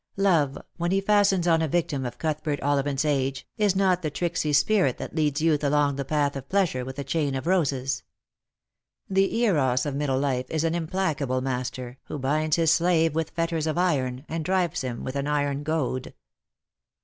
Love, 0.17 0.57
when 0.77 0.89
he 0.89 0.99
fastens 0.99 1.47
on 1.47 1.61
a 1.61 1.67
victim 1.67 2.07
of 2.07 2.17
Outhbert 2.17 2.59
Ollivant's 2.63 3.05
age, 3.05 3.47
is 3.55 3.75
not 3.75 4.01
the 4.01 4.09
tricksy 4.09 4.51
spirit 4.51 4.97
that 4.97 5.13
leads 5.13 5.43
youth 5.43 5.63
along 5.63 5.95
the 5.95 6.03
path 6.03 6.35
of 6.35 6.49
pleasure 6.49 6.83
with 6.83 6.97
a 6.97 7.03
chain 7.03 7.35
of 7.35 7.45
roses. 7.45 8.01
The 9.07 9.35
Eros 9.43 9.85
of 9.85 9.93
middle 9.95 10.17
life 10.17 10.49
is 10.49 10.63
an 10.63 10.73
implacable 10.73 11.41
master, 11.41 11.99
who 12.05 12.17
binds 12.17 12.55
his 12.55 12.73
slave 12.73 13.13
with 13.13 13.29
fetters 13.29 13.67
of 13.67 13.77
iron, 13.77 14.25
and 14.27 14.43
drives 14.43 14.81
him 14.81 15.03
with 15.03 15.15
an 15.15 15.27
iron 15.27 15.61
goad. 15.61 16.15